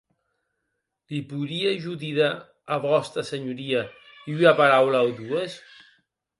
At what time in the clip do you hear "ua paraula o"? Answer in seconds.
4.39-5.17